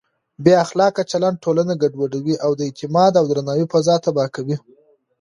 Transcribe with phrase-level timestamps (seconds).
[0.43, 4.57] بې اخلاقه چلند ټولنه ګډوډوي او د اعتماد او درناوي فضا تباه کوي.